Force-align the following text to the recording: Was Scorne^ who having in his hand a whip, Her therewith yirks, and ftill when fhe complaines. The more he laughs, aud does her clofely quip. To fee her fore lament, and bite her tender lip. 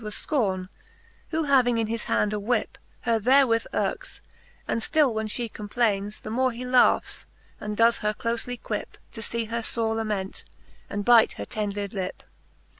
Was 0.03 0.15
Scorne^ 0.15 0.67
who 1.29 1.43
having 1.43 1.77
in 1.77 1.85
his 1.85 2.05
hand 2.05 2.33
a 2.33 2.39
whip, 2.39 2.79
Her 3.01 3.19
therewith 3.19 3.65
yirks, 3.71 4.19
and 4.67 4.81
ftill 4.81 5.13
when 5.13 5.27
fhe 5.27 5.51
complaines. 5.53 6.21
The 6.23 6.31
more 6.31 6.51
he 6.51 6.65
laughs, 6.65 7.27
aud 7.61 7.75
does 7.75 7.99
her 7.99 8.11
clofely 8.15 8.59
quip. 8.59 8.97
To 9.11 9.21
fee 9.21 9.45
her 9.45 9.61
fore 9.61 9.93
lament, 9.93 10.43
and 10.89 11.05
bite 11.05 11.33
her 11.33 11.45
tender 11.45 11.87
lip. 11.87 12.23